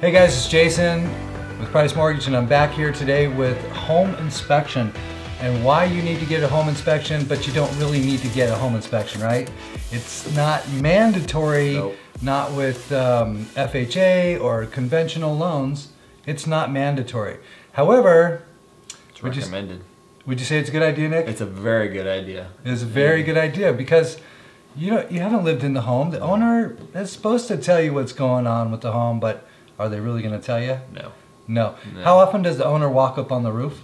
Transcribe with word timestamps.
Hey 0.00 0.12
guys, 0.12 0.36
it's 0.36 0.48
Jason 0.48 1.02
with 1.58 1.68
Price 1.70 1.94
Mortgage, 1.96 2.26
and 2.28 2.36
I'm 2.36 2.46
back 2.46 2.70
here 2.72 2.92
today 2.92 3.26
with 3.26 3.58
home 3.72 4.14
inspection 4.16 4.92
and 5.40 5.64
why 5.64 5.84
you 5.84 6.02
need 6.02 6.20
to 6.20 6.26
get 6.26 6.42
a 6.42 6.48
home 6.48 6.68
inspection, 6.68 7.24
but 7.24 7.46
you 7.46 7.52
don't 7.52 7.76
really 7.78 8.00
need 8.00 8.20
to 8.20 8.28
get 8.28 8.48
a 8.48 8.54
home 8.54 8.74
inspection, 8.76 9.20
right? 9.20 9.50
It's 9.90 10.32
not 10.36 10.68
mandatory, 10.72 11.74
Nope. 11.74 11.96
not 12.22 12.52
with 12.52 12.90
um, 12.92 13.46
FHA 13.56 14.40
or 14.40 14.66
conventional 14.66 15.36
loans. 15.36 15.88
It's 16.26 16.46
not 16.46 16.70
mandatory. 16.70 17.38
However, 17.72 18.42
It's 19.10 19.22
Would 19.22 19.34
you 19.34 19.42
recommended. 19.42 19.80
would 20.26 20.38
you 20.38 20.46
say 20.46 20.58
it's 20.58 20.68
a 20.68 20.72
good 20.72 20.82
idea, 20.82 21.08
Nick? 21.08 21.26
It's 21.26 21.40
a 21.40 21.46
very 21.46 21.88
good 21.88 22.06
idea. 22.06 22.48
It's 22.64 22.82
a 22.82 22.86
very 22.86 23.22
good 23.24 23.36
idea 23.38 23.72
because 23.72 24.18
you 24.76 24.90
know 24.92 25.06
you 25.10 25.18
haven't 25.20 25.44
lived 25.44 25.64
in 25.64 25.74
the 25.74 25.82
home. 25.82 26.10
The 26.10 26.20
owner 26.20 26.76
is 26.94 27.10
supposed 27.10 27.48
to 27.48 27.56
tell 27.56 27.80
you 27.80 27.92
what's 27.94 28.12
going 28.12 28.46
on 28.46 28.70
with 28.70 28.82
the 28.82 28.92
home, 28.92 29.18
but 29.18 29.47
are 29.78 29.88
they 29.88 30.00
really 30.00 30.22
going 30.22 30.38
to 30.38 30.44
tell 30.44 30.60
you? 30.60 30.78
No. 30.92 31.12
No. 31.46 31.74
No. 31.94 32.02
How 32.02 32.18
often 32.18 32.42
does 32.42 32.58
the 32.58 32.64
owner 32.64 32.88
walk 32.88 33.16
up 33.18 33.32
on 33.32 33.42
the 33.42 33.52
roof? 33.52 33.82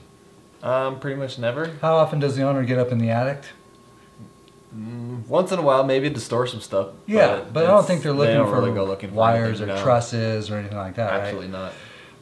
Um, 0.63 0.99
pretty 0.99 1.17
much 1.17 1.39
never. 1.39 1.77
How 1.83 1.97
often 1.97 2.19
does 2.21 2.37
the 2.37 2.43
owner 2.43 2.65
get 2.65 2.79
up 2.79 2.91
in 2.91 2.99
the 2.99 3.11
attic? 3.11 3.45
Mm, 4.75 5.27
once 5.29 5.53
in 5.53 5.59
a 5.59 5.63
while, 5.63 5.85
maybe 5.85 6.11
to 6.11 6.21
store 6.21 6.47
some 6.47 6.61
stuff. 6.61 6.89
Yeah, 7.07 7.45
but, 7.53 7.65
I 7.65 7.69
don't 7.69 7.87
think 7.87 8.03
they're 8.03 8.13
looking 8.13 8.45
for 8.45 8.61
really 8.61 8.71
looking 8.71 9.11
for 9.11 9.17
wires 9.17 9.61
anything, 9.61 9.71
or 9.71 9.79
no. 9.79 9.83
trusses 9.83 10.51
or 10.51 10.57
anything 10.57 10.77
like 10.77 10.97
that. 10.97 11.11
right? 11.11 11.21
Absolutely 11.21 11.49
not. 11.49 11.73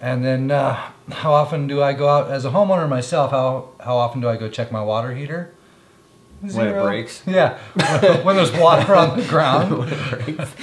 And 0.01 0.24
then 0.24 0.51
uh, 0.51 0.91
how 1.10 1.32
often 1.32 1.68
do 1.68 1.80
I 1.82 1.93
go 1.93 2.09
out 2.09 2.30
as 2.30 2.45
a 2.45 2.51
homeowner 2.51 2.88
myself? 2.88 3.30
How 3.30 3.68
how 3.80 3.96
often 3.96 4.20
do 4.20 4.29
I 4.29 4.37
go 4.37 4.48
check 4.48 4.73
my 4.73 4.82
water 4.82 5.15
heater? 5.15 5.54
When 6.41 6.66
it 6.66 6.82
breaks. 6.82 7.23
Yeah, 7.27 7.57
when 8.24 8.34
there's 8.34 8.52
water 8.52 8.96
on 8.96 9.18
the 9.18 9.24
ground. 9.24 9.79
When 9.79 9.88
it 9.88 10.10
breaks. 10.10 10.54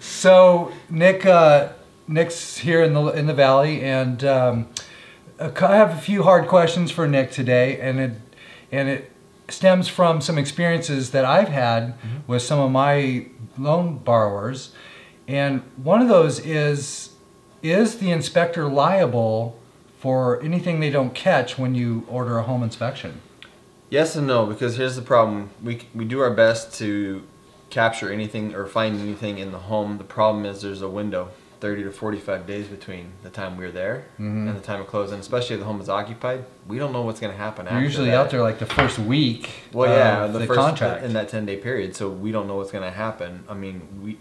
So 0.00 0.72
Nick, 0.90 1.24
uh, 1.24 1.68
Nick's 2.10 2.58
here 2.58 2.82
in 2.82 2.92
the 2.92 3.06
in 3.06 3.26
the 3.26 3.34
valley, 3.34 3.82
and 3.82 4.24
um, 4.24 4.68
I 5.38 5.76
have 5.76 5.92
a 5.96 6.00
few 6.00 6.24
hard 6.24 6.48
questions 6.48 6.90
for 6.90 7.06
Nick 7.06 7.30
today, 7.30 7.80
and 7.80 8.00
it 8.00 8.12
and 8.72 8.88
it 8.88 9.12
stems 9.48 9.88
from 9.88 10.20
some 10.20 10.36
experiences 10.36 11.10
that 11.12 11.24
I've 11.24 11.48
had 11.48 11.94
with 12.26 12.42
some 12.42 12.58
of 12.58 12.70
my 12.70 13.26
loan 13.56 13.98
borrowers, 13.98 14.72
and 15.28 15.62
one 15.76 16.02
of 16.02 16.08
those 16.08 16.40
is 16.40 17.10
is 17.62 17.98
the 17.98 18.10
inspector 18.10 18.66
liable 18.66 19.58
for 19.98 20.42
anything 20.42 20.80
they 20.80 20.90
don't 20.90 21.14
catch 21.14 21.58
when 21.58 21.74
you 21.74 22.06
order 22.08 22.38
a 22.38 22.42
home 22.42 22.62
inspection? 22.62 23.20
yes 23.90 24.16
and 24.16 24.26
no, 24.26 24.46
because 24.46 24.76
here's 24.76 24.96
the 24.96 25.02
problem. 25.02 25.50
We, 25.62 25.82
we 25.94 26.04
do 26.04 26.20
our 26.20 26.30
best 26.30 26.74
to 26.78 27.22
capture 27.68 28.10
anything 28.10 28.54
or 28.54 28.66
find 28.66 28.98
anything 29.00 29.38
in 29.38 29.52
the 29.52 29.58
home. 29.58 29.98
The 29.98 30.04
problem 30.04 30.46
is 30.46 30.62
there's 30.62 30.82
a 30.82 30.88
window, 30.88 31.28
30 31.60 31.84
to 31.84 31.92
45 31.92 32.46
days 32.46 32.66
between 32.68 33.12
the 33.22 33.28
time 33.30 33.56
we're 33.56 33.70
there 33.70 34.04
Mhm. 34.18 34.48
and 34.48 34.56
the 34.56 34.60
time 34.60 34.80
of 34.80 34.86
close. 34.86 35.12
And 35.12 35.20
especially 35.20 35.54
if 35.54 35.60
the 35.60 35.66
home 35.66 35.80
is 35.80 35.88
occupied, 35.88 36.44
we 36.66 36.78
don't 36.78 36.92
know 36.92 37.02
what's 37.02 37.20
going 37.20 37.32
to 37.32 37.38
happen 37.38 37.66
after 37.66 37.76
You're 37.78 37.84
usually 37.84 38.10
that. 38.10 38.16
out 38.16 38.30
there 38.30 38.40
like 38.42 38.58
the 38.58 38.66
first 38.66 38.98
week 38.98 39.50
Well, 39.72 39.90
yeah, 39.90 40.26
the, 40.26 40.38
the, 40.40 40.46
first 40.46 40.58
contract. 40.58 41.04
in 41.04 41.12
that 41.12 41.28
ten 41.28 41.44
day 41.46 41.56
period, 41.56 41.94
so 41.94 42.08
we 42.08 42.32
don't 42.32 42.46
know 42.48 42.56
what's 42.56 42.72
going 42.72 42.84
to 42.84 42.90
happen. 42.96 43.44
I 43.48 43.54
mean, 43.54 43.82
we 44.02 44.18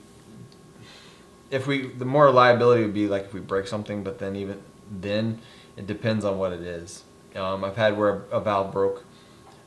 if 1.49 1.65
we 1.65 1.87
the 1.87 2.05
more 2.05 2.29
liability 2.29 2.83
would 2.83 2.93
be 2.93 3.07
like 3.07 3.23
if 3.25 3.33
we 3.33 3.39
break 3.39 3.67
something, 3.67 4.03
but 4.03 4.19
then 4.19 4.35
even 4.35 4.59
then 4.91 5.39
it 5.77 5.87
depends 5.87 6.25
on 6.25 6.37
what 6.37 6.51
it 6.51 6.61
is. 6.61 7.03
Um, 7.35 7.63
I've 7.63 7.77
had 7.77 7.97
where 7.97 8.23
a 8.31 8.39
valve 8.39 8.71
broke 8.71 9.05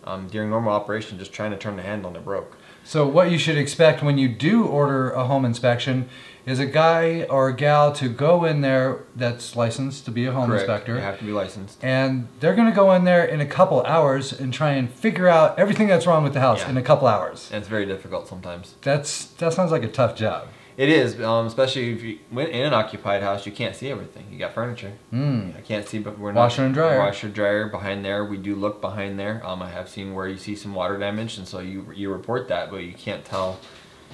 um, 0.05 0.27
during 0.29 0.51
normal 0.51 0.73
operation, 0.73 1.19
just 1.19 1.33
trying 1.33 1.53
to 1.53 1.57
turn 1.57 1.77
the 1.77 1.83
handle 1.83 2.09
and 2.09 2.17
it 2.17 2.25
broke. 2.25 2.57
So 2.85 3.07
what 3.07 3.31
you 3.31 3.39
should 3.39 3.57
expect 3.57 4.03
when 4.03 4.19
you 4.19 4.29
do 4.29 4.65
order 4.67 5.11
a 5.11 5.25
home 5.25 5.45
inspection 5.45 6.09
is 6.45 6.59
a 6.59 6.67
guy 6.67 7.23
or 7.31 7.49
a 7.49 7.55
gal 7.55 7.93
to 7.93 8.09
go 8.09 8.45
in 8.45 8.63
there 8.63 9.05
that's 9.15 9.55
licensed 9.55 10.05
to 10.07 10.11
be 10.11 10.27
a 10.27 10.33
home 10.33 10.49
Correct. 10.49 10.63
inspector. 10.63 10.95
You 10.97 11.01
have 11.01 11.19
to 11.21 11.25
be 11.25 11.31
licensed. 11.31 11.79
And 11.85 12.27
they're 12.41 12.55
going 12.57 12.69
to 12.69 12.75
go 12.75 12.93
in 12.93 13.05
there 13.05 13.25
in 13.25 13.41
a 13.41 13.47
couple 13.47 13.81
hours 13.85 14.33
and 14.33 14.53
try 14.53 14.73
and 14.73 14.91
figure 14.91 15.29
out 15.29 15.57
everything 15.59 15.87
that's 15.87 16.05
wrong 16.07 16.25
with 16.25 16.35
the 16.35 16.41
house 16.41 16.61
Yeah. 16.63 16.71
in 16.71 16.77
a 16.77 16.83
couple 16.83 17.07
hours. 17.07 17.49
And 17.53 17.61
it's 17.61 17.69
very 17.69 17.87
difficult 17.87 18.27
sometimes. 18.27 18.75
That's 18.83 19.27
that 19.27 19.53
sounds 19.53 19.71
like 19.71 19.85
a 19.85 19.89
tough 19.89 20.17
job. 20.17 20.49
It 20.77 20.89
is, 20.89 21.21
um, 21.21 21.47
especially 21.47 21.93
if 21.93 22.03
you 22.03 22.19
went 22.31 22.51
in 22.51 22.65
an 22.65 22.73
occupied 22.73 23.23
house, 23.23 23.45
you 23.45 23.53
can't 23.53 23.77
see 23.77 23.91
everything. 23.91 24.27
You 24.31 24.39
got 24.39 24.55
furniture. 24.55 24.93
Mm. 25.13 25.57
I 25.57 25.61
can't 25.61 25.87
see, 25.87 25.99
but 25.99 26.19
we're 26.19 26.33
not. 26.33 26.41
Washer 26.41 26.65
and 26.65 26.75
dryer. 26.75 26.99
Washer 26.99 27.29
dryer 27.29 27.67
behind 27.69 28.05
there. 28.05 28.25
We 28.25 28.39
do 28.39 28.55
look 28.55 28.81
behind 28.81 29.19
there. 29.19 29.43
Um, 29.45 29.63
I 29.63 29.69
have 29.71 29.89
seen 29.89 30.15
where 30.15 30.27
you 30.29 30.39
see 30.39 30.57
some 30.57 30.75
water 30.75 30.99
damage, 30.99 31.37
and 31.39 31.47
so 31.47 31.59
you 31.61 31.87
you 31.95 32.11
report 32.13 32.49
that, 32.49 32.71
but 32.71 32.79
you 32.79 32.95
can't 32.95 33.25
tell 33.25 33.59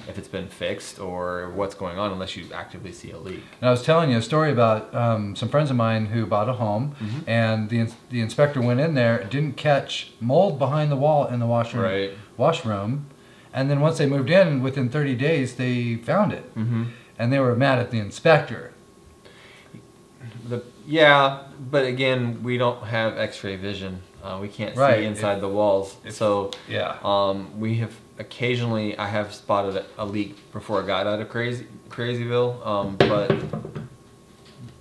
if 0.07 0.17
it's 0.17 0.29
been 0.29 0.47
fixed 0.47 0.97
or 0.99 1.49
what's 1.55 1.75
going 1.75 1.99
on 1.99 2.11
unless 2.11 2.35
you 2.37 2.45
actively 2.53 2.91
see 2.93 3.11
a 3.11 3.17
leak. 3.17 3.43
And 3.59 3.67
I 3.67 3.71
was 3.71 3.83
telling 3.83 4.09
you 4.09 4.17
a 4.17 4.21
story 4.21 4.49
about 4.51 4.95
um, 4.95 5.35
some 5.35 5.49
friends 5.49 5.69
of 5.69 5.75
mine 5.75 6.05
who 6.07 6.25
bought 6.25 6.47
a 6.49 6.53
home, 6.53 6.95
Mm-hmm. 7.01 7.29
and 7.29 7.69
the 7.69 7.91
the 8.09 8.21
inspector 8.21 8.61
went 8.61 8.79
in 8.79 8.95
there, 8.95 9.23
didn't 9.25 9.53
catch 9.57 10.11
mold 10.19 10.57
behind 10.59 10.91
the 10.91 10.95
wall 10.95 11.25
in 11.27 11.39
the 11.39 11.45
washroom, 11.47 11.83
Right. 11.83 12.11
washroom, 12.37 13.07
and 13.53 13.69
then 13.69 13.79
once 13.81 13.97
they 13.97 14.05
moved 14.05 14.29
in, 14.29 14.61
within 14.61 14.89
30 14.89 15.15
days, 15.15 15.55
they 15.55 15.95
found 15.95 16.31
it, 16.33 16.53
Mm-hmm. 16.55 16.83
and 17.17 17.31
they 17.33 17.39
were 17.39 17.55
mad 17.55 17.79
at 17.79 17.91
the 17.91 17.99
inspector. 17.99 18.71
The 20.47 20.63
yeah, 20.87 21.43
but 21.71 21.85
again, 21.85 22.41
we 22.43 22.57
don't 22.57 22.83
have 22.83 23.17
X-ray 23.17 23.55
vision. 23.57 24.01
Uh, 24.23 24.39
we 24.41 24.47
can't 24.47 24.75
Right. 24.75 24.99
see 24.99 25.05
inside 25.05 25.39
the 25.41 25.47
walls, 25.47 25.95
so 26.09 26.51
Yeah. 26.67 26.97
um, 27.03 27.59
we 27.59 27.75
have 27.75 27.93
occasionally 28.17 28.97
I 28.97 29.07
have 29.07 29.33
spotted 29.33 29.75
a, 29.77 29.85
a 29.97 30.05
leak 30.05 30.35
before 30.51 30.83
I 30.83 30.85
got 30.87 31.07
out 31.07 31.19
of 31.21 31.29
crazy 31.29 31.67
Crazyville, 31.89 32.65
um, 32.65 32.95
but 32.97 33.31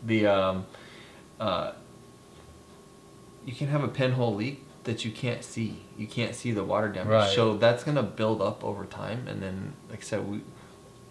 the 0.04 0.26
um, 0.26 0.66
uh, 1.38 1.72
you 3.46 3.52
can 3.54 3.68
have 3.68 3.84
a 3.84 3.88
pinhole 3.88 4.34
leak 4.34 4.64
that 4.84 5.04
you 5.04 5.10
can't 5.10 5.44
see. 5.44 5.80
You 5.96 6.06
can't 6.06 6.34
see 6.34 6.52
the 6.52 6.64
water 6.64 6.88
damage, 6.88 7.08
Right. 7.08 7.30
so 7.34 7.56
that's 7.56 7.84
gonna 7.84 8.02
build 8.02 8.40
up 8.40 8.64
over 8.64 8.84
time, 8.84 9.26
and 9.28 9.42
then 9.42 9.74
like 9.90 10.00
I 10.00 10.02
said, 10.02 10.28
we 10.28 10.40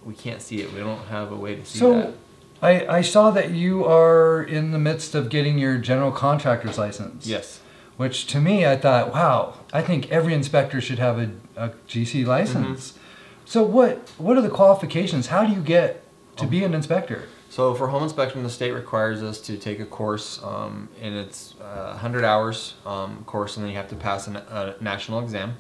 we 0.03 0.13
can't 0.13 0.41
see 0.41 0.61
it. 0.61 0.71
We 0.73 0.79
don't 0.79 1.05
have 1.07 1.31
a 1.31 1.35
way 1.35 1.55
to 1.55 1.65
see 1.65 1.79
that. 1.79 1.85
So, 1.85 1.93
that. 2.01 2.13
I, 2.59 2.97
I 2.97 3.01
saw 3.01 3.29
that 3.31 3.51
you 3.51 3.85
are 3.85 4.41
in 4.41 4.71
the 4.71 4.79
midst 4.79 5.13
of 5.13 5.29
getting 5.29 5.59
your 5.59 5.77
general 5.77 6.11
contractor's 6.11 6.77
license. 6.77 7.27
Yes. 7.27 7.59
Which 7.97 8.25
to 8.27 8.39
me, 8.41 8.65
I 8.65 8.77
thought, 8.77 9.13
wow, 9.13 9.55
I 9.73 9.81
think 9.81 10.09
every 10.11 10.33
inspector 10.33 10.79
should 10.81 10.97
have 10.99 11.19
a, 11.19 11.29
a 11.55 11.69
GC 11.87 12.25
license. 12.25 12.91
Mm-hmm. 12.93 12.99
So 13.45 13.63
what 13.63 14.09
what 14.17 14.37
are 14.37 14.41
the 14.41 14.49
qualifications? 14.49 15.27
How 15.27 15.45
do 15.45 15.53
you 15.53 15.61
get 15.61 16.03
to 16.37 16.45
Oh. 16.45 16.47
be 16.47 16.63
an 16.63 16.73
inspector? 16.73 17.23
So 17.57 17.73
for 17.73 17.87
home 17.87 18.03
inspection, 18.03 18.43
the 18.43 18.51
state 18.51 18.69
requires 18.73 19.23
us 19.23 19.41
to 19.41 19.57
take 19.57 19.79
a 19.79 19.85
course, 19.85 20.39
um, 20.43 20.89
and 21.01 21.15
it's 21.15 21.55
uh, 21.59 21.87
100 21.87 22.23
hours 22.23 22.75
um, 22.85 23.23
course, 23.25 23.57
and 23.57 23.63
then 23.65 23.71
you 23.71 23.77
have 23.77 23.87
to 23.87 23.95
pass 23.95 24.27
an- 24.27 24.35
a 24.35 24.75
national 24.79 25.21
exam. 25.21 25.57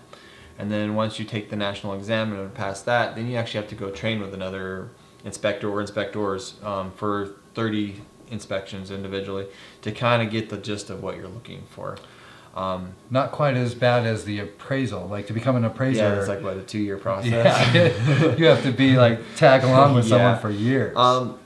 And 0.59 0.69
then 0.69 0.93
once 0.93 1.17
you 1.17 1.25
take 1.25 1.49
the 1.49 1.55
national 1.55 1.95
exam 1.95 2.33
and 2.33 2.53
pass 2.53 2.83
that, 2.83 3.15
then 3.15 3.25
you 3.25 3.35
actually 3.35 3.61
have 3.61 3.69
to 3.71 3.75
go 3.75 3.89
train 3.89 4.21
with 4.21 4.35
another 4.35 4.91
inspector 5.25 5.67
or 5.67 5.81
inspectors 5.81 6.59
um, 6.61 6.91
for 6.91 7.31
30 7.55 7.99
inspections 8.29 8.91
individually 8.91 9.47
to 9.81 9.91
kind 9.91 10.21
of 10.21 10.29
get 10.29 10.49
the 10.49 10.57
gist 10.57 10.91
of 10.91 11.01
what 11.01 11.17
you're 11.17 11.27
looking 11.27 11.63
for. 11.67 11.97
Um, 12.55 12.93
Not 13.09 13.31
quite 13.31 13.57
as 13.57 13.73
bad 13.73 14.05
as 14.05 14.23
the 14.23 14.37
appraisal. 14.41 15.07
Like 15.07 15.25
to 15.27 15.33
become 15.33 15.55
an 15.55 15.65
appraiser. 15.65 16.03
yeah, 16.03 16.19
it's 16.19 16.27
like 16.27 16.43
what 16.43 16.57
a 16.57 16.61
two-year 16.61 16.97
process. 17.07 17.73
Yeah, 17.73 18.35
you 18.37 18.45
have 18.45 18.61
to 18.61 18.71
be 18.71 18.95
like 18.97 19.19
tag 19.35 19.63
along 19.63 19.95
with 19.95 20.05
someone 20.09 20.37
for 20.37 20.51
years. 20.51 20.95
Um, 20.95 21.39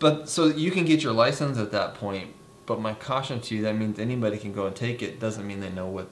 but 0.00 0.28
so 0.28 0.46
you 0.46 0.70
can 0.72 0.84
get 0.84 1.02
your 1.02 1.12
license 1.12 1.56
at 1.58 1.70
that 1.72 1.94
point. 1.94 2.34
But 2.66 2.80
my 2.80 2.94
caution 2.94 3.40
to 3.40 3.54
you, 3.54 3.62
that 3.62 3.76
means 3.76 3.98
anybody 3.98 4.38
can 4.38 4.52
go 4.52 4.66
and 4.66 4.74
take 4.76 5.02
it. 5.02 5.18
Doesn't 5.20 5.46
mean 5.46 5.60
they 5.60 5.70
know 5.70 5.86
what 5.86 6.08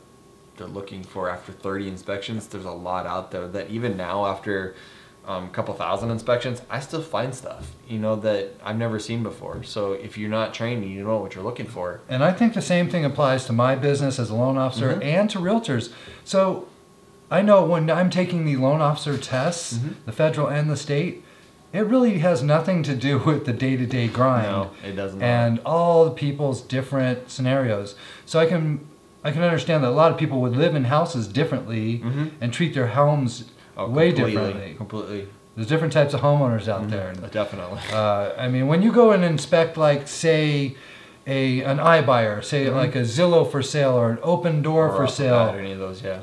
they're 0.57 0.67
looking 0.67 1.03
for 1.05 1.29
after 1.29 1.53
30 1.53 1.89
inspections. 1.89 2.47
There's 2.49 2.65
a 2.65 2.71
lot 2.71 3.07
out 3.07 3.31
there 3.31 3.47
that 3.49 3.71
even 3.71 3.97
now, 3.97 4.27
after 4.27 4.75
um, 5.27 5.45
a 5.45 5.49
couple 5.51 5.73
thousand 5.75 6.11
inspections, 6.11 6.63
I 6.69 6.81
still 6.81 7.03
find 7.03 7.33
stuff, 7.35 7.71
you 7.87 7.99
know, 7.99 8.17
that 8.17 8.55
I've 8.65 8.77
never 8.79 8.99
seen 8.99 9.23
before. 9.23 9.63
So 9.63 9.93
if 9.93 10.19
you're 10.19 10.31
not 10.31 10.53
trained, 10.55 10.85
you 10.85 10.99
don't 11.01 11.07
know 11.09 11.19
what 11.19 11.35
you're 11.35 11.45
looking 11.45 11.67
for. 11.67 12.01
And 12.09 12.25
I 12.25 12.33
think 12.33 12.55
the 12.55 12.63
same 12.63 12.89
thing 12.91 13.05
applies 13.05 13.45
to 13.47 13.53
my 13.53 13.75
business 13.77 14.19
as 14.19 14.31
a 14.31 14.35
loan 14.35 14.57
officer 14.57 14.95
Mhm. 14.95 15.05
and 15.05 15.31
to 15.31 15.39
realtors. 15.39 15.93
So 16.25 16.67
I 17.31 17.43
know 17.43 17.63
when 17.65 17.89
I'm 17.91 18.11
taking 18.11 18.45
the 18.47 18.57
loan 18.57 18.81
officer 18.81 19.17
tests, 19.19 19.75
Mhm. 19.75 19.95
the 20.07 20.13
federal 20.13 20.47
and 20.49 20.69
the 20.71 20.77
state, 20.77 21.23
it 21.73 21.81
really 21.87 22.19
has 22.19 22.43
nothing 22.43 22.83
to 22.85 22.95
do 22.95 23.19
with 23.27 23.45
the 23.47 23.53
day 23.53 23.77
to 23.77 23.87
day 23.87 24.09
grind 24.09 24.47
No, 24.47 24.71
it 24.85 24.93
doesn't. 24.93 25.23
and 25.23 25.61
all 25.67 26.05
the 26.07 26.11
people's 26.13 26.61
different 26.63 27.31
scenarios. 27.31 27.95
So 28.27 28.39
I 28.39 28.47
can 28.47 28.81
I 29.25 29.33
can 29.33 29.43
understand 29.43 29.83
that 29.85 29.89
a 29.89 29.99
lot 30.03 30.13
of 30.13 30.19
people 30.19 30.41
would 30.41 30.57
live 30.57 30.75
in 30.75 30.85
houses 30.85 31.27
differently 31.27 31.99
Mhm. 31.99 32.31
and 32.41 32.53
treat 32.53 32.73
their 32.75 32.87
homes 32.89 33.45
Oh, 33.77 33.89
way 33.89 34.09
completely, 34.13 34.33
differently. 34.35 34.75
Completely. 34.77 35.29
There's 35.57 35.67
different 35.69 35.93
types 35.93 36.15
of 36.15 36.21
homeowners 36.21 36.69
out 36.69 36.83
Mhm. 36.87 36.91
there. 36.91 37.13
Definitely. 37.33 37.81
Uh, 37.93 38.31
I 38.39 38.47
mean, 38.49 38.69
when 38.69 38.81
you 38.81 38.93
go 38.93 39.11
and 39.11 39.25
inspect, 39.25 39.77
like, 39.77 40.07
say, 40.07 40.77
a 41.27 41.63
an 41.63 41.79
iBuyer, 41.79 42.43
say 42.45 42.67
Mhm. 42.67 42.77
like 42.77 42.95
a 42.95 43.01
Zillow 43.03 43.49
for 43.51 43.61
sale 43.61 43.93
or 43.93 44.09
an 44.11 44.17
Opendoor 44.19 44.89
Or 44.91 44.97
for 44.97 45.07
sale, 45.09 45.51
or 45.53 45.59
any 45.59 45.73
of 45.73 45.79
those, 45.81 46.01
yeah. 46.03 46.21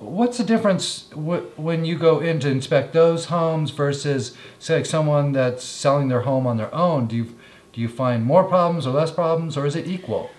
What's 0.00 0.38
the 0.38 0.44
difference 0.44 1.08
when 1.14 1.84
you 1.84 1.96
go 1.96 2.18
in 2.20 2.40
to 2.40 2.48
inspect 2.48 2.92
those 2.92 3.26
homes 3.26 3.70
versus, 3.70 4.36
say, 4.58 4.82
someone 4.82 5.32
that's 5.32 5.62
selling 5.62 6.08
their 6.08 6.22
home 6.22 6.46
on 6.46 6.56
their 6.56 6.74
own? 6.74 7.06
Do 7.06 7.16
you 7.16 7.36
Do 7.72 7.80
you 7.80 7.88
find 7.88 8.24
more 8.24 8.44
problems 8.44 8.86
or 8.86 8.90
less 8.90 9.12
problems, 9.12 9.56
or 9.56 9.64
is 9.64 9.76
it 9.76 9.86
equal? 9.86 10.30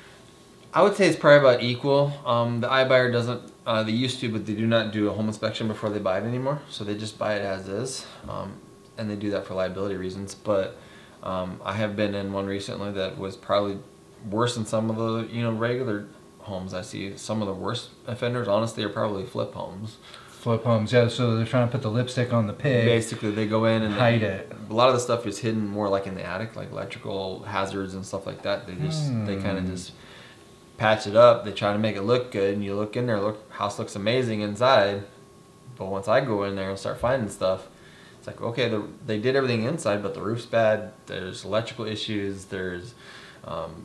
I 0.73 0.81
would 0.83 0.95
say 0.95 1.07
it's 1.07 1.17
probably 1.17 1.39
about 1.39 1.63
equal. 1.63 2.13
Um, 2.25 2.61
the 2.61 2.67
iBuyer 2.67 3.11
doesn't, 3.11 3.41
uh, 3.65 3.83
they 3.83 3.91
used 3.91 4.19
to, 4.21 4.29
but 4.29 4.45
they 4.45 4.53
do 4.53 4.65
not 4.65 4.91
do 4.91 5.09
a 5.09 5.13
home 5.13 5.27
inspection 5.27 5.67
before 5.67 5.89
they 5.89 5.99
buy 5.99 6.17
it 6.19 6.23
anymore. 6.23 6.61
So 6.69 6.83
they 6.83 6.97
just 6.97 7.17
buy 7.17 7.35
it 7.35 7.41
as 7.41 7.67
is. 7.67 8.05
Um, 8.27 8.53
and 8.97 9.09
they 9.09 9.15
do 9.15 9.29
that 9.31 9.45
for 9.45 9.53
liability 9.53 9.95
reasons. 9.95 10.35
But 10.35 10.77
um, 11.23 11.59
I 11.63 11.73
have 11.73 11.95
been 11.95 12.15
in 12.15 12.31
one 12.33 12.45
recently 12.45 12.91
that 12.93 13.17
was 13.17 13.35
probably 13.35 13.79
worse 14.29 14.55
than 14.55 14.65
some 14.65 14.89
of 14.89 14.95
the, 14.97 15.33
you 15.33 15.41
know, 15.41 15.51
regular 15.51 16.07
homes 16.43 16.73
I 16.73 16.81
see. 16.81 17.15
Some 17.17 17.41
of 17.41 17.47
the 17.47 17.53
worst 17.53 17.89
offenders, 18.07 18.47
honestly, 18.47 18.83
are 18.83 18.89
probably 18.89 19.25
flip 19.25 19.53
homes. 19.53 19.97
Flip 20.29 20.63
homes, 20.63 20.91
yeah. 20.91 21.07
So 21.07 21.35
they're 21.35 21.45
trying 21.45 21.67
to 21.67 21.71
put 21.71 21.81
the 21.83 21.91
lipstick 21.91 22.33
on 22.33 22.47
the 22.47 22.53
pig. 22.53 22.85
Basically, 22.85 23.31
they 23.31 23.47
go 23.47 23.65
in 23.65 23.83
and 23.83 23.93
Hide 23.93 24.21
they- 24.21 24.25
it. 24.25 24.51
A 24.69 24.73
lot 24.73 24.87
of 24.89 24.95
the 24.95 24.99
stuff 24.99 25.25
is 25.27 25.39
hidden 25.39 25.67
more 25.67 25.87
like 25.89 26.07
in 26.07 26.15
the 26.15 26.25
attic, 26.25 26.55
like 26.55 26.71
electrical 26.71 27.43
hazards 27.43 27.93
and 27.93 28.05
stuff 28.05 28.25
like 28.25 28.41
that. 28.43 28.65
They 28.67 28.73
just 28.75 29.07
they 29.25 29.35
kind 29.37 29.57
of 29.59 29.65
Hmm. 29.65 29.71
just 29.71 29.91
patch 30.77 31.05
it 31.05 31.15
up. 31.15 31.45
They 31.45 31.51
try 31.51 31.73
to 31.73 31.79
make 31.79 31.95
it 31.95 32.01
look 32.01 32.31
good, 32.31 32.55
and 32.55 32.63
you 32.63 32.75
look 32.75 32.97
in 32.97 33.05
there, 33.05 33.19
look 33.19 33.51
house 33.51 33.77
looks 33.77 33.95
amazing 33.95 34.41
inside. 34.41 35.03
But 35.77 35.85
once 35.87 36.07
I 36.07 36.21
go 36.21 36.43
in 36.43 36.55
there 36.55 36.69
and 36.69 36.79
start 36.79 36.99
finding 36.99 37.29
stuff, 37.29 37.67
it's 38.17 38.25
like 38.27 38.41
okay, 38.41 38.67
the, 38.67 38.83
they 39.05 39.19
did 39.19 39.35
everything 39.35 39.63
inside, 39.63 40.01
but 40.01 40.15
the 40.15 40.21
roof's 40.21 40.45
bad. 40.47 40.91
There's 41.05 41.45
electrical 41.45 41.85
issues. 41.85 42.45
There's 42.45 42.95
um, 43.45 43.83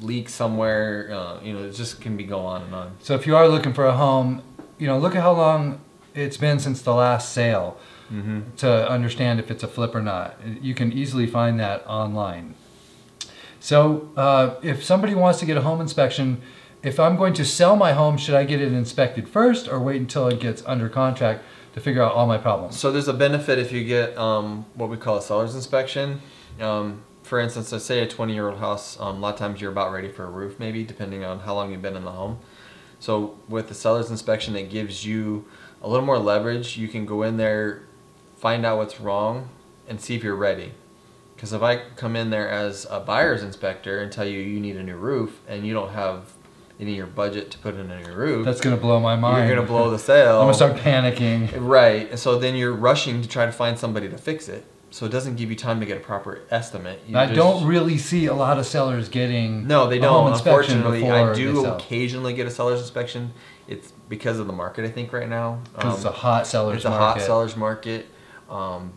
leaks 0.00 0.32
somewhere. 0.34 1.10
Uh, 1.12 1.40
you 1.42 1.52
know, 1.52 1.64
it 1.64 1.72
just 1.72 2.00
can 2.00 2.16
be 2.16 2.24
go 2.24 2.40
on 2.40 2.62
and 2.62 2.74
on. 2.74 2.96
So 3.00 3.14
if 3.14 3.26
you 3.26 3.36
are 3.36 3.48
looking 3.48 3.72
for 3.72 3.86
a 3.86 3.92
home, 3.96 4.42
you 4.78 4.86
know, 4.86 4.98
look 4.98 5.14
at 5.14 5.22
how 5.22 5.32
long 5.32 5.80
it's 6.14 6.36
been 6.36 6.58
since 6.58 6.82
the 6.82 6.94
last 6.94 7.32
sale 7.32 7.78
Mm-hmm. 8.12 8.56
to 8.56 8.90
understand 8.90 9.38
if 9.38 9.52
it's 9.52 9.62
a 9.62 9.68
flip 9.68 9.94
or 9.94 10.02
not. 10.02 10.34
You 10.60 10.74
can 10.74 10.92
easily 10.92 11.28
find 11.28 11.60
that 11.60 11.86
online. 11.86 12.56
So 13.60 14.10
uh, 14.16 14.56
if 14.64 14.82
somebody 14.82 15.14
wants 15.14 15.38
to 15.38 15.46
get 15.46 15.56
a 15.56 15.60
home 15.60 15.80
inspection, 15.80 16.42
if 16.82 16.98
I'm 16.98 17.14
going 17.16 17.34
to 17.34 17.44
sell 17.44 17.76
my 17.76 17.92
home, 17.92 18.16
should 18.16 18.34
I 18.34 18.42
get 18.42 18.60
it 18.60 18.72
inspected 18.72 19.28
first 19.28 19.68
or 19.68 19.78
wait 19.78 20.00
until 20.00 20.26
it 20.26 20.40
gets 20.40 20.60
under 20.66 20.88
contract 20.88 21.44
to 21.74 21.80
figure 21.80 22.02
out 22.02 22.12
all 22.12 22.26
my 22.26 22.38
problems? 22.38 22.78
So 22.78 22.92
there's 22.92 23.08
a 23.08 23.14
benefit 23.14 23.58
if 23.58 23.72
you 23.72 23.84
get 23.84 24.16
um, 24.16 24.66
what 24.74 24.90
we 24.90 24.96
call 24.96 25.16
a 25.16 25.22
seller's 25.22 25.54
inspection. 25.54 26.20
Um, 26.60 27.02
for 27.22 27.38
instance, 27.38 27.70
let's 27.72 27.84
say 27.84 28.00
a 28.00 28.08
20 28.08 28.32
year 28.34 28.48
old 28.48 28.58
house, 28.58 28.98
um, 29.00 29.16
a 29.16 29.20
lot 29.20 29.34
of 29.34 29.38
times 29.38 29.60
you're 29.60 29.72
about 29.72 29.92
ready 29.92 30.08
for 30.08 30.24
a 30.24 30.30
roof, 30.30 30.58
maybe 30.58 30.84
depending 30.84 31.24
on 31.24 31.40
how 31.40 31.54
long 31.54 31.70
you've 31.70 31.82
been 31.82 31.96
in 31.96 32.04
the 32.04 32.10
home. 32.10 32.38
So 32.98 33.38
with 33.48 33.68
the 33.68 33.74
seller's 33.74 34.10
inspection, 34.10 34.56
it 34.56 34.68
gives 34.68 35.06
you 35.06 35.46
a 35.82 35.88
little 35.88 36.04
more 36.04 36.18
leverage. 36.18 36.76
You 36.76 36.88
can 36.88 37.06
go 37.06 37.22
in 37.22 37.36
there, 37.36 37.82
find 38.36 38.66
out 38.66 38.76
what's 38.76 39.00
wrong, 39.00 39.48
and 39.88 40.00
see 40.00 40.14
if 40.14 40.22
you're 40.22 40.36
ready. 40.36 40.72
Because 41.34 41.54
if 41.54 41.62
I 41.62 41.82
come 41.96 42.16
in 42.16 42.28
there 42.28 42.50
as 42.50 42.86
a 42.90 43.00
buyer's 43.00 43.42
inspector 43.42 43.98
and 44.00 44.12
tell 44.12 44.26
you 44.26 44.40
you 44.40 44.60
need 44.60 44.76
a 44.76 44.82
new 44.82 44.96
roof 44.96 45.40
and 45.48 45.66
you 45.66 45.72
don't 45.72 45.92
have 45.92 46.34
of 46.88 46.94
your 46.96 47.06
budget 47.06 47.50
to 47.50 47.58
put 47.58 47.74
in 47.74 47.90
a 47.90 48.00
new 48.02 48.12
roof, 48.14 48.44
That's 48.44 48.60
going 48.60 48.74
to 48.74 48.80
blow 48.80 49.00
my 49.00 49.16
mind. 49.16 49.46
you're 49.48 49.56
gonna 49.56 49.66
blow 49.68 49.90
the 49.90 49.98
sale. 49.98 50.40
I'm 50.40 50.48
to 50.48 50.54
start 50.54 50.76
panicking. 50.76 51.50
Right. 51.58 52.18
So 52.18 52.38
then 52.38 52.54
you're 52.56 52.72
rushing 52.72 53.20
to 53.22 53.28
try 53.28 53.46
to 53.46 53.52
find 53.52 53.78
somebody 53.78 54.08
to 54.08 54.16
fix 54.18 54.48
it. 54.48 54.64
So 54.92 55.06
it 55.06 55.10
doesn't 55.12 55.36
give 55.36 55.50
you 55.50 55.56
time 55.56 55.78
to 55.80 55.86
get 55.86 55.98
a 55.98 56.00
proper 56.00 56.40
estimate. 56.50 57.00
You 57.06 57.16
I 57.16 57.26
just- 57.26 57.36
don't 57.36 57.64
really 57.66 57.96
see 57.96 58.26
a 58.26 58.34
lot 58.34 58.58
of 58.58 58.66
sellers 58.66 59.08
getting 59.08 59.66
No, 59.68 59.86
they 59.88 59.98
don't. 60.00 60.32
Unfortunately, 60.32 61.08
I 61.08 61.32
do 61.32 61.64
occasionally 61.66 62.32
get 62.32 62.46
a 62.46 62.50
seller's 62.50 62.80
inspection. 62.80 63.32
It's 63.68 63.92
because 64.08 64.40
of 64.40 64.48
the 64.48 64.52
market, 64.52 64.84
I 64.84 64.88
think, 64.90 65.12
right 65.12 65.28
now. 65.28 65.60
Because 65.76 65.96
it's 65.98 66.04
a 66.04 66.08
Um, 66.08 66.14
hot 66.14 66.46
seller's 66.46 66.76
it's 66.78 66.84
a 66.86 66.90
market. 66.90 67.20
hot 67.20 67.20
seller's 67.20 67.56
market. 67.56 68.06
Um, 68.50 68.92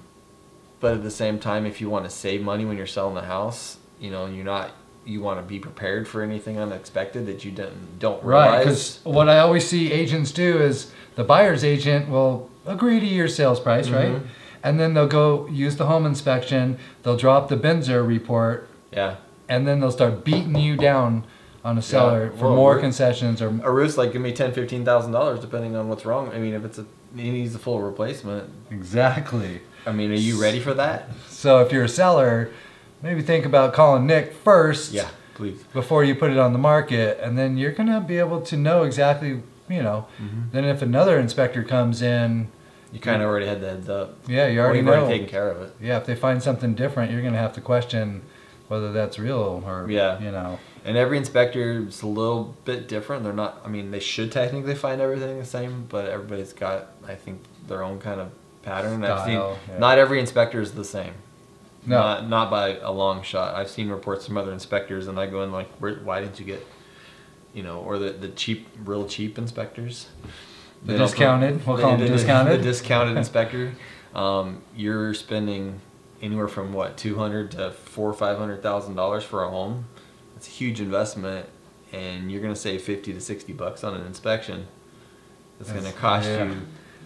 but 0.80 0.94
at 0.95 1.03
the 1.03 1.12
same 1.12 1.38
time, 1.38 1.65
if 1.68 1.80
you 1.80 1.89
want 1.91 2.06
to 2.06 2.09
save 2.09 2.41
money 2.41 2.65
when 2.65 2.75
you're 2.75 2.88
selling 2.88 3.13
the 3.13 3.21
house, 3.21 3.77
you 4.00 4.09
know, 4.09 4.25
you're 4.25 4.44
not. 4.45 4.71
You 5.06 5.22
want 5.22 5.40
to 5.40 5.44
be 5.44 5.60
prepared 5.60 6.08
for 6.08 6.22
anything 6.22 6.58
unexpected 6.60 7.26
that 7.26 7.44
you 7.44 7.52
don't 7.52 8.00
don't 8.00 8.24
realize. 8.24 8.50
Right, 8.52 8.60
because 8.60 9.00
what 9.04 9.30
I 9.30 9.40
always 9.40 9.68
see 9.68 9.92
agents 9.92 10.32
do 10.32 10.60
is 10.62 10.92
the 11.16 11.24
buyer's 11.24 11.64
agent 11.64 12.10
will 12.10 12.50
agree 12.66 13.00
to 13.00 13.06
your 13.06 13.28
sales 13.28 13.60
price, 13.60 13.90
right? 13.90 14.14
Mhm. 14.16 14.24
And 14.64 14.80
then 14.80 14.94
they'll 14.94 15.08
go 15.08 15.48
use 15.48 15.76
the 15.76 15.88
home 15.88 16.06
inspection, 16.06 16.78
they'll 17.04 17.18
drop 17.18 17.50
the 17.50 17.58
BINSR 17.58 18.08
report, 18.08 18.70
yeah. 18.94 19.16
and 19.50 19.68
then 19.68 19.82
they'll 19.82 19.92
start 19.92 20.24
beating 20.24 20.56
you 20.56 20.78
down 20.78 21.26
on 21.66 21.78
a 21.78 21.82
seller 21.82 22.32
for 22.38 22.46
well, 22.48 22.56
more 22.56 22.80
concessions 22.80 23.42
or 23.42 23.48
A 23.64 23.72
roof's 23.72 23.98
like 23.98 24.14
give 24.14 24.22
me 24.22 24.32
ten, 24.32 24.54
fifteen 24.54 24.86
thousand 24.86 25.12
dollars 25.12 25.40
depending 25.40 25.76
on 25.76 25.90
what's 25.90 26.06
wrong. 26.06 26.32
I 26.34 26.38
mean, 26.40 26.54
if 26.54 26.64
it's 26.64 26.78
a 26.78 26.86
it 27.16 27.18
needs 27.18 27.54
a 27.54 27.60
full 27.60 27.80
replacement. 27.82 28.50
exactly. 28.72 29.62
I 29.86 29.92
mean, 29.92 30.12
are 30.12 30.16
you 30.16 30.42
ready 30.42 30.60
for 30.60 30.74
that? 30.74 31.10
So 31.30 31.60
if 31.60 31.72
you're 31.72 31.84
a 31.84 31.90
seller, 31.90 32.50
maybe 33.04 33.22
think 33.22 33.46
about 33.46 33.74
calling 33.74 34.08
Nick 34.08 34.34
first 34.34 34.92
Yeah, 34.94 35.10
please. 35.36 35.62
before 35.74 36.04
you 36.04 36.16
put 36.16 36.32
it 36.32 36.38
on 36.38 36.54
the 36.54 36.60
market, 36.60 37.20
and 37.22 37.38
then 37.38 37.58
you're 37.58 37.72
gonna 37.74 38.02
be 38.02 38.18
able 38.18 38.42
to 38.42 38.58
know 38.58 38.84
exactly, 38.84 39.42
you 39.70 39.84
know. 39.84 40.08
Mm-hmm. 40.22 40.42
Then 40.52 40.66
if 40.66 40.82
another 40.82 41.20
inspector 41.20 41.64
comes 41.64 42.02
in, 42.02 42.48
You 42.92 43.00
kind 43.00 43.22
of 43.22 43.28
already 43.28 43.46
had 43.48 43.62
the 43.62 43.70
heads 43.70 43.90
up. 43.90 44.18
yeah, 44.28 44.48
you 44.48 44.60
already 44.62 44.80
you've 44.80 44.86
know. 44.88 44.94
already 44.94 45.14
taken 45.20 45.28
care 45.28 45.50
of 45.52 45.62
it. 45.62 45.76
Yeah, 45.82 45.98
if 45.98 46.06
they 46.06 46.16
find 46.16 46.42
something 46.42 46.74
different, 46.74 47.12
you're 47.12 47.22
gonna 47.22 47.38
have 47.38 47.54
to 47.54 47.62
question 47.62 48.22
whether 48.70 48.92
that's 48.94 49.20
real 49.20 49.62
or 49.68 49.86
Yeah. 49.90 50.20
you 50.20 50.32
know. 50.32 50.58
And 50.86 50.98
every 50.98 51.18
inspector 51.18 51.86
is 51.88 52.02
a 52.02 52.08
little 52.08 52.56
bit 52.66 52.88
different. 52.90 53.24
They're 53.24 53.32
not. 53.34 53.62
I 53.64 53.70
mean, 53.70 53.92
they 53.92 54.00
should 54.02 54.32
technically 54.34 54.76
find 54.76 55.00
everything 55.00 55.40
the 55.40 55.46
same, 55.46 55.86
but 55.88 56.08
everybody's 56.10 56.52
got, 56.52 56.88
I 57.08 57.16
think, 57.16 57.42
their 57.68 57.84
own 57.84 58.00
kind 58.00 58.20
of 58.20 58.32
pattern. 58.64 59.04
I've 59.06 59.24
seen 59.26 59.34
yeah. 59.40 59.78
not 59.80 59.98
every 59.98 60.20
inspector 60.20 60.60
is 60.60 60.74
the 60.74 60.84
same. 60.84 61.14
No. 61.85 61.97
Not 61.97 62.30
not 62.30 62.50
by 62.50 62.77
a 62.77 62.91
long 62.91 63.24
shot. 63.24 63.56
I've 63.56 63.69
seen 63.69 63.89
reports 63.89 64.25
from 64.25 64.38
other 64.38 64.53
inspectors, 64.53 65.07
and 65.07 65.19
I 65.19 65.25
go 65.25 65.44
in 65.44 65.51
like, 65.51 65.69
Where, 65.80 65.95
why 65.95 66.21
didn't 66.21 66.39
you 66.39 66.45
get, 66.45 66.65
you 67.53 67.63
know, 67.63 67.80
or 67.80 67.97
the 68.00 68.12
the 68.12 68.30
cheap, 68.30 68.68
real 68.85 69.07
cheap 69.07 69.38
inspectors. 69.38 70.07
The 70.85 70.97
discounted? 70.97 71.65
We'll 71.65 71.77
call 71.77 71.91
them 71.91 72.00
the- 72.00 72.06
the- 72.07 72.13
discounted? 72.13 72.59
The 72.59 72.63
discounted 72.63 73.18
inspector. 73.24 73.74
Um, 74.15 74.62
you're 74.75 75.13
spending 75.13 75.81
anywhere 76.21 76.47
from 76.47 76.74
what 76.74 76.97
two 76.97 77.18
hundred 77.18 77.51
to 77.51 77.71
four 77.71 78.09
or 78.09 78.13
five 78.13 78.38
hundred 78.38 78.62
thousand 78.63 78.95
dollars 78.95 79.24
for 79.24 79.44
a 79.44 79.50
home. 79.50 79.85
It's 80.38 80.47
a 80.47 80.51
huge 80.51 80.80
investment, 80.80 81.47
and 81.91 82.31
you're 82.31 82.41
gonna 82.41 82.56
save 82.56 82.81
fifty 82.81 83.13
to 83.13 83.19
sixty 83.21 83.53
bucks 83.53 83.83
on 83.83 83.94
an 83.95 84.06
inspection. 84.06 84.68
It's 85.59 85.71
gonna 85.71 85.91
cost 85.91 86.27
yeah. 86.27 86.45
you 86.45 86.62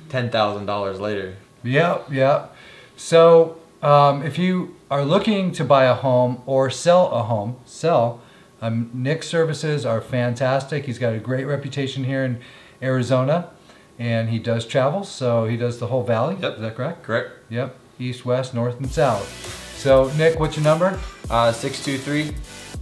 ten 0.09 0.29
thousand 0.29 0.65
dollars 0.65 0.99
later. 0.99 1.35
Yep, 1.63 2.11
yep. 2.11 2.55
So 2.95 3.57
um, 3.81 4.23
if 4.23 4.37
you 4.37 4.75
are 4.89 5.03
looking 5.03 5.51
to 5.53 5.63
buy 5.63 5.85
a 5.85 5.93
home 5.93 6.41
or 6.45 6.69
sell 6.69 7.11
a 7.11 7.23
home, 7.23 7.57
sell. 7.65 8.21
Um, 8.61 8.89
Nick's 8.93 9.27
services 9.27 9.85
are 9.85 10.01
fantastic. 10.01 10.85
He's 10.85 10.97
got 10.97 11.13
a 11.13 11.19
great 11.19 11.45
reputation 11.45 12.03
here 12.05 12.23
in 12.23 12.39
Arizona, 12.81 13.51
and 13.99 14.29
he 14.29 14.39
does 14.39 14.65
travel, 14.65 15.03
so 15.03 15.45
he 15.45 15.57
does 15.57 15.79
the 15.79 15.87
whole 15.87 16.03
valley. 16.03 16.37
Yep. 16.41 16.55
Is 16.55 16.61
that 16.61 16.75
correct? 16.75 17.03
Correct. 17.03 17.31
Yep. 17.49 17.75
East, 17.99 18.25
west, 18.25 18.53
north, 18.53 18.77
and 18.77 18.89
south. 18.89 19.75
So 19.77 20.11
Nick, 20.17 20.39
what's 20.39 20.55
your 20.55 20.63
number? 20.63 20.99
Uh, 21.29 21.51
623 21.51 22.35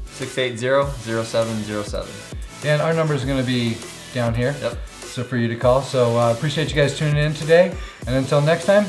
680 0.07 1.25
0707. 1.25 2.13
And 2.63 2.81
our 2.81 2.93
number 2.93 3.13
is 3.13 3.25
going 3.25 3.39
to 3.39 3.45
be 3.45 3.77
down 4.13 4.33
here. 4.33 4.55
Yep. 4.61 4.77
So 4.87 5.23
for 5.23 5.37
you 5.37 5.47
to 5.47 5.55
call. 5.55 5.81
So 5.81 6.17
uh, 6.17 6.31
appreciate 6.31 6.69
you 6.69 6.75
guys 6.75 6.97
tuning 6.97 7.17
in 7.17 7.33
today. 7.33 7.75
And 8.07 8.15
until 8.15 8.41
next 8.41 8.65
time, 8.65 8.85